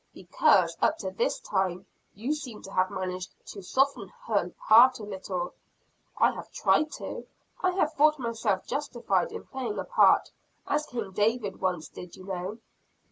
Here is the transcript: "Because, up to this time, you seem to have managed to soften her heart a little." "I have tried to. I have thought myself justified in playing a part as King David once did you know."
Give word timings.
"Because, 0.15 0.75
up 0.81 0.97
to 0.97 1.11
this 1.11 1.39
time, 1.39 1.85
you 2.15 2.33
seem 2.33 2.63
to 2.63 2.71
have 2.71 2.89
managed 2.89 3.35
to 3.51 3.61
soften 3.61 4.11
her 4.25 4.51
heart 4.57 4.97
a 4.97 5.03
little." 5.03 5.53
"I 6.17 6.31
have 6.31 6.51
tried 6.51 6.91
to. 6.93 7.27
I 7.61 7.69
have 7.73 7.93
thought 7.93 8.17
myself 8.17 8.65
justified 8.65 9.31
in 9.31 9.45
playing 9.45 9.77
a 9.77 9.83
part 9.85 10.31
as 10.65 10.87
King 10.87 11.11
David 11.11 11.61
once 11.61 11.87
did 11.87 12.15
you 12.15 12.23
know." 12.23 12.57